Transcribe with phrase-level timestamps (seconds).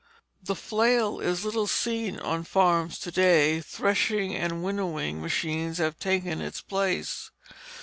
[0.43, 3.61] The flail is little seen on farms to day.
[3.61, 7.29] Threshing and winnowing machines have taken its place.